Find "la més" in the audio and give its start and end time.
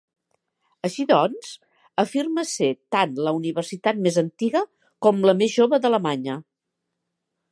5.31-5.55